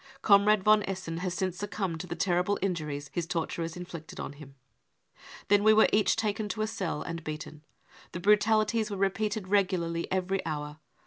[0.23, 4.55] Comrade von Essen has since succumbed to the terrible injuries his torturers inflicted on him...."
[5.47, 7.61] Then we were each taken to a cell and beaten.
[8.11, 10.79] The brutalities were repeated regularly every hour.